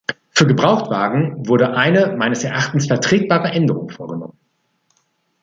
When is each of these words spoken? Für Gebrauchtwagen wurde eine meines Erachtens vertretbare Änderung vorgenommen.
Für 0.31 0.47
Gebrauchtwagen 0.47 1.45
wurde 1.47 1.73
eine 1.77 2.15
meines 2.17 2.43
Erachtens 2.43 2.87
vertretbare 2.87 3.49
Änderung 3.49 3.91
vorgenommen. 3.91 4.35